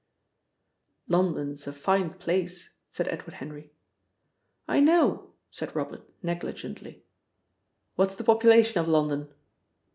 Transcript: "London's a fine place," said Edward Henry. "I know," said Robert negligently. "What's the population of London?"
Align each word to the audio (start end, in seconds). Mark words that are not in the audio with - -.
"London's 1.07 1.67
a 1.67 1.71
fine 1.71 2.15
place," 2.15 2.73
said 2.89 3.07
Edward 3.09 3.35
Henry. 3.35 3.69
"I 4.67 4.79
know," 4.79 5.29
said 5.51 5.75
Robert 5.75 6.09
negligently. 6.23 7.03
"What's 7.97 8.15
the 8.15 8.23
population 8.23 8.79
of 8.81 8.87
London?" 8.87 9.31